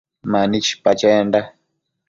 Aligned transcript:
Mani 0.31 0.59
chipa 0.65 0.91
chenda 1.01 1.39